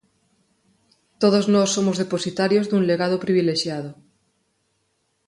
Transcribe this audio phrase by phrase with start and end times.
[1.21, 3.91] Todos nós somos depositarios dun legado privilexiado.